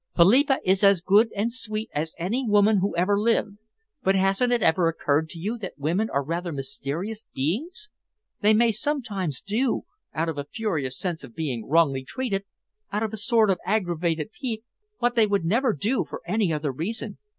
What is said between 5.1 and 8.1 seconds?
to you that women are rather mysterious beings?